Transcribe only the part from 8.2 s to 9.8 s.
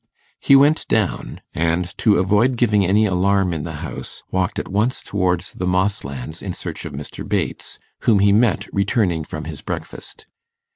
met returning from his